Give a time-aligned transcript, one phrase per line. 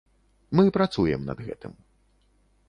[0.59, 1.77] Мы працуем над гэтым.